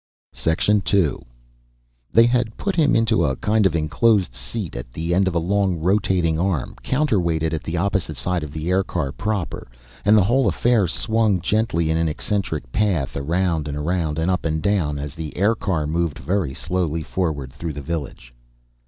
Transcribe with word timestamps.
II 0.47 1.13
They 2.11 2.25
had 2.25 2.57
put 2.57 2.75
him 2.75 2.95
into 2.95 3.23
a 3.23 3.35
kind 3.35 3.67
of 3.67 3.75
enclosed 3.75 4.33
seat 4.33 4.75
at 4.75 4.91
the 4.91 5.13
end 5.13 5.27
of 5.27 5.35
a 5.35 5.37
long 5.37 5.77
rotating 5.79 6.39
arm, 6.39 6.73
counter 6.81 7.19
weighted 7.19 7.53
at 7.53 7.61
the 7.61 7.77
opposite 7.77 8.17
side 8.17 8.41
of 8.43 8.51
the 8.51 8.71
aircar 8.71 9.11
proper, 9.11 9.67
and 10.03 10.17
the 10.17 10.23
whole 10.23 10.47
affair 10.47 10.87
swung 10.87 11.39
gently 11.39 11.91
in 11.91 11.97
an 11.97 12.07
eccentric 12.09 12.71
path, 12.71 13.15
around 13.15 13.67
and 13.67 13.77
around, 13.77 14.17
and 14.17 14.31
up 14.31 14.43
and 14.43 14.63
down 14.63 14.97
as 14.97 15.13
the 15.13 15.37
aircar 15.37 15.85
moved 15.85 16.17
very 16.17 16.55
slowly 16.55 17.03
forward 17.03 17.53
through 17.53 17.73
the 17.73 17.79
village. 17.83 18.33